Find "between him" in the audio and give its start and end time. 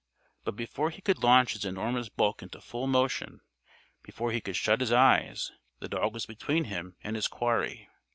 6.25-6.95